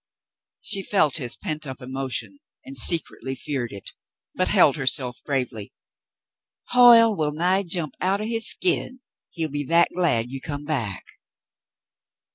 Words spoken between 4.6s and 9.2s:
herself bravely. "Hoyle will nigh jump out of his skin,